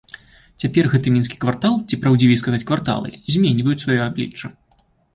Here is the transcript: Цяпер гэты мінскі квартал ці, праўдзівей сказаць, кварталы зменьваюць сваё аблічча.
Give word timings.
Цяпер 0.63 0.89
гэты 0.93 1.13
мінскі 1.17 1.37
квартал 1.43 1.77
ці, 1.87 2.01
праўдзівей 2.05 2.41
сказаць, 2.45 2.65
кварталы 2.73 3.09
зменьваюць 3.37 3.81
сваё 3.89 4.01
аблічча. 4.11 4.57